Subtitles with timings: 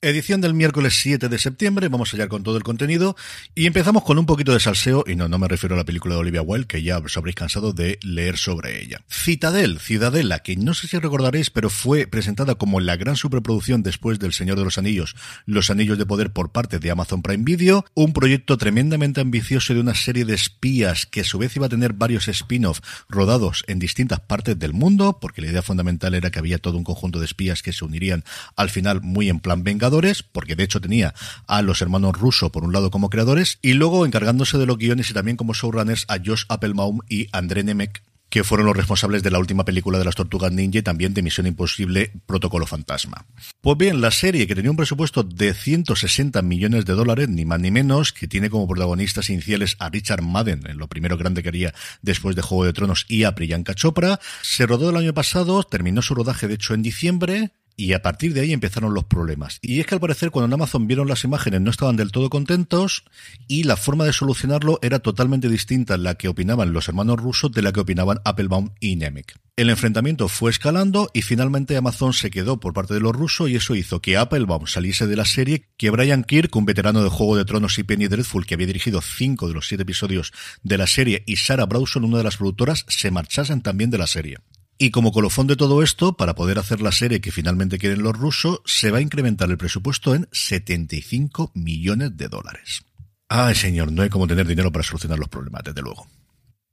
[0.00, 3.16] Edición del miércoles 7 de septiembre, vamos allá con todo el contenido
[3.56, 6.14] y empezamos con un poquito de salseo, y no, no me refiero a la película
[6.14, 9.02] de Olivia Wilde, que ya os habréis cansado de leer sobre ella.
[9.10, 14.20] Citadel, Ciudadela, que no sé si recordaréis, pero fue presentada como la gran superproducción después
[14.20, 17.84] del Señor de los Anillos, Los Anillos de Poder por parte de Amazon Prime Video,
[17.94, 21.70] un proyecto tremendamente ambicioso de una serie de espías que a su vez iba a
[21.70, 22.78] tener varios spin-off
[23.08, 26.84] rodados en distintas partes del mundo, porque la idea fundamental era que había todo un
[26.84, 28.22] conjunto de espías que se unirían
[28.54, 29.87] al final muy en plan venga
[30.32, 31.14] porque de hecho tenía
[31.46, 35.10] a los hermanos Russo por un lado como creadores, y luego encargándose de los guiones
[35.10, 39.30] y también como showrunners a Josh Applebaum y André Nemec, que fueron los responsables de
[39.30, 43.26] la última película de las Tortugas Ninja y también de Misión Imposible Protocolo Fantasma.
[43.60, 47.60] Pues bien, la serie que tenía un presupuesto de 160 millones de dólares, ni más
[47.60, 51.48] ni menos, que tiene como protagonistas iniciales a Richard Madden, en lo primero grande que
[51.48, 55.62] haría después de Juego de Tronos, y a Priyanka Chopra, se rodó el año pasado,
[55.62, 59.60] terminó su rodaje de hecho en diciembre, y a partir de ahí empezaron los problemas.
[59.62, 62.28] Y es que al parecer cuando en Amazon vieron las imágenes no estaban del todo
[62.28, 63.04] contentos
[63.46, 67.52] y la forma de solucionarlo era totalmente distinta a la que opinaban los hermanos rusos
[67.52, 69.38] de la que opinaban Applebaum y Nemec.
[69.56, 73.56] El enfrentamiento fue escalando y finalmente Amazon se quedó por parte de los rusos y
[73.56, 77.36] eso hizo que Applebaum saliese de la serie, que Brian Kirk, un veterano de Juego
[77.36, 80.32] de Tronos y Penny Dreadful que había dirigido cinco de los siete episodios
[80.64, 84.08] de la serie y Sarah Browson, una de las productoras, se marchasen también de la
[84.08, 84.38] serie.
[84.80, 88.16] Y como colofón de todo esto, para poder hacer la serie que finalmente quieren los
[88.16, 92.82] rusos, se va a incrementar el presupuesto en 75 millones de dólares.
[93.28, 96.06] Ay, señor, no hay como tener dinero para solucionar los problemas, desde luego.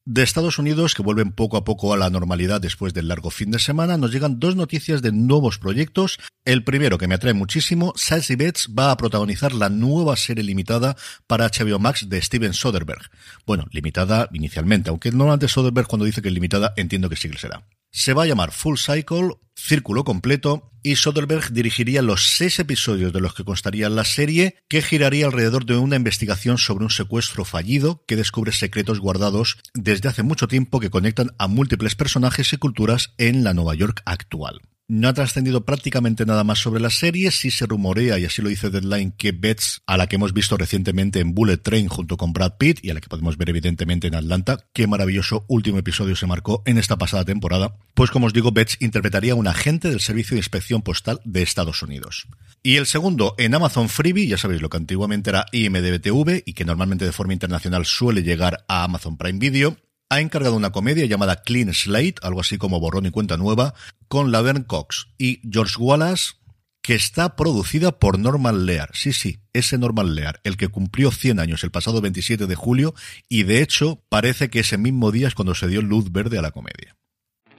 [0.08, 3.50] De Estados Unidos, que vuelven poco a poco a la normalidad después del largo fin
[3.50, 6.20] de semana, nos llegan dos noticias de nuevos proyectos.
[6.46, 10.96] El primero, que me atrae muchísimo, Sassy Betts va a protagonizar la nueva serie limitada
[11.26, 13.10] para HBO Max de Steven Soderbergh.
[13.48, 17.40] Bueno, limitada inicialmente, aunque normalmente Soderbergh cuando dice que es limitada entiendo que sí que
[17.40, 17.66] será.
[17.98, 23.22] Se va a llamar Full Cycle, Círculo Completo, y Soderbergh dirigiría los seis episodios de
[23.22, 28.04] los que constaría la serie, que giraría alrededor de una investigación sobre un secuestro fallido
[28.06, 33.14] que descubre secretos guardados desde hace mucho tiempo que conectan a múltiples personajes y culturas
[33.18, 34.60] en la Nueva York actual.
[34.88, 38.50] No ha trascendido prácticamente nada más sobre la serie, sí se rumorea, y así lo
[38.50, 42.34] dice Deadline, que Betts, a la que hemos visto recientemente en Bullet Train junto con
[42.34, 46.16] Brad Pitt, y a la que podemos ver evidentemente en Atlanta, qué maravilloso último episodio
[46.16, 49.90] se marcó en esta pasada temporada, pues como os digo, Betts interpretaría a un agente
[49.90, 52.28] del Servicio de Inspección Postal de Estados Unidos.
[52.62, 56.64] Y el segundo, en Amazon Freebie, ya sabéis lo que antiguamente era IMDB-TV y que
[56.64, 59.78] normalmente de forma internacional suele llegar a Amazon Prime Video,
[60.16, 63.74] ha encargado una comedia llamada Clean Slate, algo así como Borrón y Cuenta Nueva,
[64.08, 66.36] con Laverne Cox y George Wallace,
[66.82, 68.92] que está producida por Norman Lear.
[68.94, 72.96] Sí, sí, ese Norman Lear, el que cumplió 100 años el pasado 27 de julio,
[73.28, 76.42] y de hecho parece que ese mismo día es cuando se dio luz verde a
[76.42, 76.96] la comedia.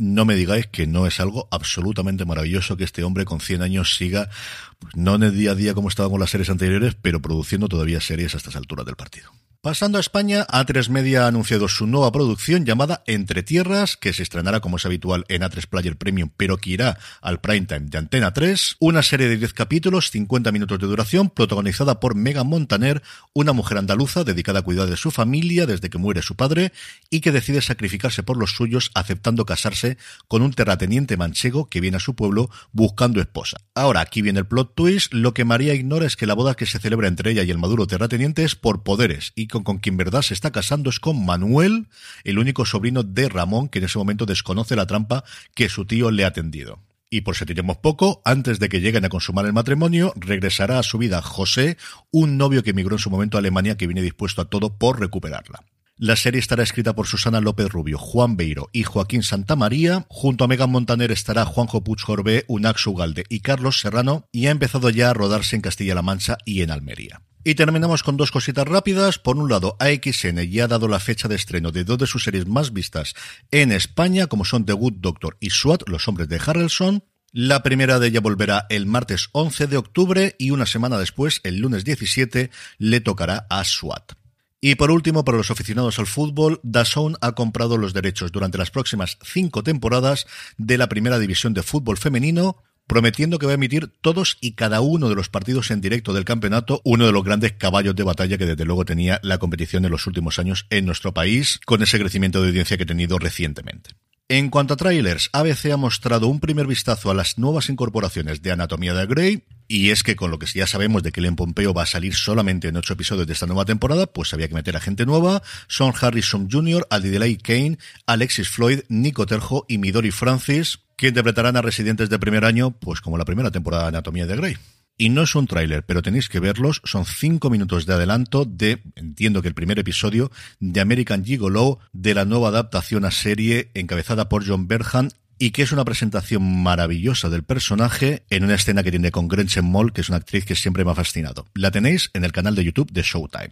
[0.00, 3.96] no me digáis que no es algo absolutamente maravilloso que este hombre con 100 años
[3.96, 4.30] siga,
[4.78, 7.68] pues, no en el día a día como estaba con las series anteriores, pero produciendo
[7.68, 9.30] todavía series a estas alturas del partido.
[9.62, 14.22] Pasando a España, A3 Media ha anunciado su nueva producción llamada Entre Tierras, que se
[14.22, 18.32] estrenará como es habitual en A3 Player Premium, pero que irá al primetime de Antena
[18.32, 18.76] 3.
[18.80, 23.02] Una serie de 10 capítulos, 50 minutos de duración, protagonizada por Megan Montaner,
[23.34, 26.72] una mujer andaluza dedicada a cuidar de su familia desde que muere su padre
[27.10, 31.98] y que decide sacrificarse por los suyos aceptando casarse con un terrateniente manchego que viene
[31.98, 33.58] a su pueblo buscando esposa.
[33.74, 36.64] Ahora, aquí viene el plot twist, lo que María ignora es que la boda que
[36.64, 40.22] se celebra entre ella y el maduro terrateniente es por poderes y con, quien verdad
[40.22, 41.88] se está casando es con Manuel,
[42.24, 45.24] el único sobrino de Ramón, que en ese momento desconoce la trampa
[45.54, 46.80] que su tío le ha tendido.
[47.10, 50.84] Y por si tenemos poco, antes de que lleguen a consumar el matrimonio, regresará a
[50.84, 51.76] su vida José,
[52.12, 55.00] un novio que emigró en su momento a Alemania que viene dispuesto a todo por
[55.00, 55.64] recuperarla.
[56.02, 60.06] La serie estará escrita por Susana López Rubio, Juan Beiro y Joaquín Santamaría.
[60.08, 64.50] Junto a Megan Montaner estará Juanjo Puig Jorbé, Unax Ugalde y Carlos Serrano y ha
[64.50, 67.20] empezado ya a rodarse en Castilla-La Mancha y en Almería.
[67.42, 69.18] Y terminamos con dos cositas rápidas.
[69.18, 72.24] Por un lado, AXN ya ha dado la fecha de estreno de dos de sus
[72.24, 73.14] series más vistas
[73.50, 77.02] en España, como son The Good Doctor y SWAT, Los Hombres de Harrelson.
[77.32, 81.60] La primera de ella volverá el martes 11 de octubre y una semana después, el
[81.60, 84.12] lunes 17, le tocará a SWAT.
[84.60, 88.70] Y por último, para los aficionados al fútbol, DAZN ha comprado los derechos durante las
[88.70, 90.26] próximas cinco temporadas
[90.58, 94.80] de la primera división de fútbol femenino, prometiendo que va a emitir todos y cada
[94.80, 98.36] uno de los partidos en directo del campeonato, uno de los grandes caballos de batalla
[98.36, 102.00] que desde luego tenía la competición en los últimos años en nuestro país, con ese
[102.00, 103.90] crecimiento de audiencia que ha tenido recientemente.
[104.28, 108.50] En cuanto a trailers, ABC ha mostrado un primer vistazo a las nuevas incorporaciones de
[108.50, 111.72] Anatomía de Grey, y es que con lo que ya sabemos de que Len Pompeo
[111.72, 114.76] va a salir solamente en ocho episodios de esta nueva temporada, pues había que meter
[114.76, 115.44] a gente nueva.
[115.68, 121.62] Son Harrison Jr., Adidελay Kane, Alexis Floyd, Nico Terjo y Midori Francis, que interpretarán a
[121.62, 124.56] residentes de primer año, pues como la primera temporada de Anatomía de Grey.
[124.98, 126.82] Y no es un tráiler, pero tenéis que verlos.
[126.84, 132.14] Son cinco minutos de adelanto de, entiendo que el primer episodio, de American Gigolo, de
[132.14, 137.30] la nueva adaptación a serie encabezada por John Berhan y que es una presentación maravillosa
[137.30, 140.54] del personaje en una escena que tiene con Gretchen Moll, que es una actriz que
[140.54, 141.46] siempre me ha fascinado.
[141.54, 143.48] La tenéis en el canal de YouTube de Showtime.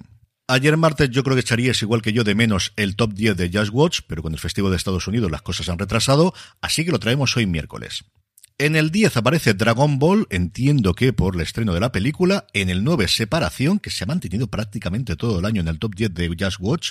[0.49, 3.51] Ayer martes yo creo que echaríais igual que yo de menos el top 10 de
[3.51, 6.93] Just Watch, pero con el festivo de Estados Unidos las cosas han retrasado, así que
[6.93, 8.05] lo traemos hoy miércoles.
[8.59, 12.47] En el 10 aparece Dragon Ball, entiendo que por el estreno de la película.
[12.53, 15.95] En el 9 Separación, que se ha mantenido prácticamente todo el año en el top
[15.95, 16.91] 10 de Just Watch.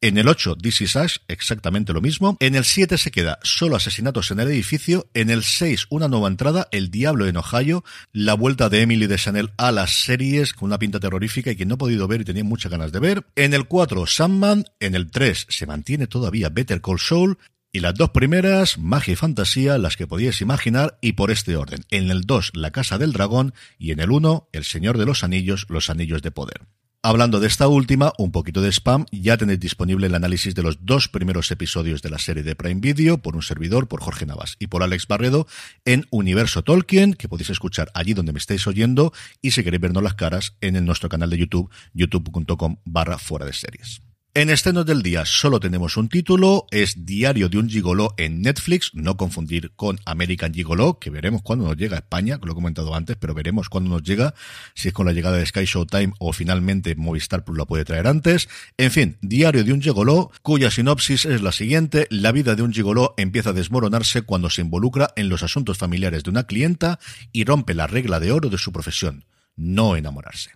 [0.00, 0.96] En el 8, This is
[1.26, 2.36] exactamente lo mismo.
[2.38, 5.10] En el 7 se queda Solo asesinatos en el edificio.
[5.12, 7.82] En el 6, una nueva entrada, El Diablo en Ohio.
[8.12, 11.66] La vuelta de Emily de Chanel a las series con una pinta terrorífica y que
[11.66, 13.26] no he podido ver y tenía muchas ganas de ver.
[13.34, 14.66] En el 4, Sandman.
[14.78, 17.36] En el 3, se mantiene todavía Better Call Saul.
[17.72, 21.80] Y las dos primeras, magia y fantasía, las que podíais imaginar, y por este orden.
[21.90, 25.24] En el 2, La Casa del Dragón, y en el 1, El Señor de los
[25.24, 26.68] Anillos, Los Anillos de Poder.
[27.00, 30.84] Hablando de esta última, un poquito de spam, ya tenéis disponible el análisis de los
[30.84, 34.56] dos primeros episodios de la serie de Prime Video por un servidor, por Jorge Navas
[34.58, 35.46] y por Alex Barredo
[35.84, 40.02] en Universo Tolkien, que podéis escuchar allí donde me estáis oyendo y si queréis vernos
[40.02, 44.02] las caras en nuestro canal de YouTube, youtube.com barra fuera de series.
[44.34, 48.90] En estrenos del día solo tenemos un título, es Diario de un Gigoló en Netflix,
[48.94, 52.54] no confundir con American Gigoló, que veremos cuándo nos llega a España, que lo he
[52.54, 54.34] comentado antes, pero veremos cuándo nos llega,
[54.74, 58.06] si es con la llegada de Sky Showtime o finalmente Movistar Plus la puede traer
[58.06, 58.48] antes.
[58.76, 62.72] En fin, Diario de un Gigoló, cuya sinopsis es la siguiente, la vida de un
[62.72, 67.00] gigoló empieza a desmoronarse cuando se involucra en los asuntos familiares de una clienta
[67.32, 69.24] y rompe la regla de oro de su profesión,
[69.56, 70.52] no enamorarse.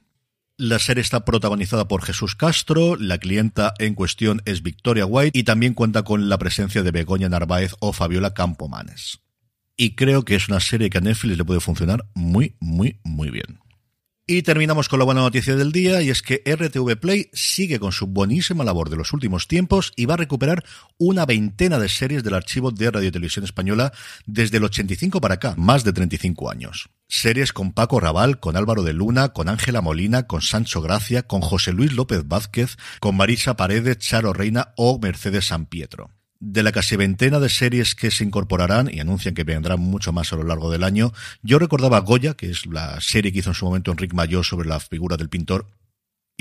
[0.64, 5.42] La serie está protagonizada por Jesús Castro, la clienta en cuestión es Victoria White y
[5.42, 9.22] también cuenta con la presencia de Begoña Narváez o Fabiola Campomanes.
[9.76, 13.30] Y creo que es una serie que a Netflix le puede funcionar muy, muy, muy
[13.30, 13.58] bien.
[14.24, 17.90] Y terminamos con la buena noticia del día y es que RTV Play sigue con
[17.90, 20.64] su buenísima labor de los últimos tiempos y va a recuperar
[20.96, 23.92] una veintena de series del archivo de Radio Televisión Española
[24.26, 26.88] desde el 85 para acá, más de 35 años.
[27.12, 31.42] Series con Paco Raval, con Álvaro de Luna, con Ángela Molina, con Sancho Gracia, con
[31.42, 36.10] José Luis López Vázquez, con Marisa Paredes, Charo Reina o Mercedes San Pietro.
[36.40, 40.32] de la casi veintena de series que se incorporarán y anuncian que vendrán mucho más
[40.32, 43.54] a lo largo del año, yo recordaba Goya, que es la serie que hizo en
[43.54, 45.66] su momento Enrique Mayor sobre la figura del pintor,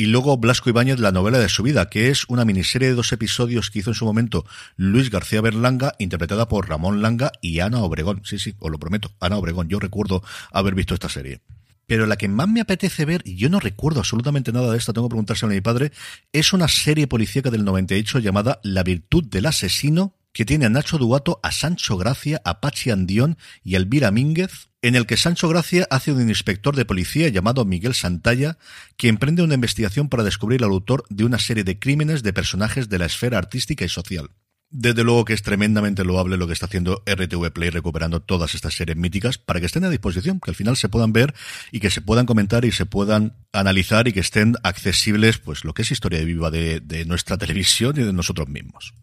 [0.01, 3.11] y luego Blasco Ibáñez, la novela de su vida, que es una miniserie de dos
[3.11, 7.83] episodios que hizo en su momento Luis García Berlanga, interpretada por Ramón Langa y Ana
[7.83, 8.23] Obregón.
[8.25, 9.69] Sí, sí, os lo prometo, Ana Obregón.
[9.69, 11.41] Yo recuerdo haber visto esta serie.
[11.85, 14.91] Pero la que más me apetece ver, y yo no recuerdo absolutamente nada de esta,
[14.91, 15.91] tengo que preguntárselo a mi padre,
[16.33, 20.97] es una serie policíaca del 98 llamada La virtud del asesino, que tiene a Nacho
[20.97, 25.47] Duato, a Sancho Gracia, a Pachi Andión y a Elvira Mínguez, en el que Sancho
[25.47, 28.57] Gracia hace un inspector de policía llamado Miguel Santalla,
[28.97, 32.89] que emprende una investigación para descubrir al autor de una serie de crímenes de personajes
[32.89, 34.31] de la esfera artística y social.
[34.73, 38.73] Desde luego que es tremendamente loable lo que está haciendo RTV Play recuperando todas estas
[38.73, 41.35] series míticas para que estén a disposición, que al final se puedan ver
[41.73, 45.73] y que se puedan comentar y se puedan analizar y que estén accesibles, pues lo
[45.73, 48.93] que es historia viva de, de nuestra televisión y de nosotros mismos.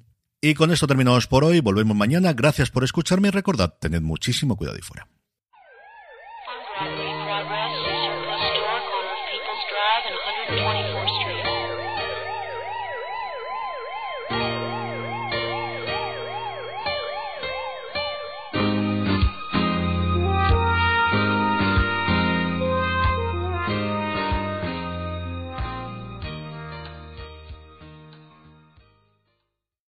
[0.40, 4.56] Y con esto terminamos por hoy, volvemos mañana, gracias por escucharme y recordad, tened muchísimo
[4.56, 5.06] cuidado y fuera.
[9.68, 10.16] Drive and
[10.64, 11.47] 124th Street.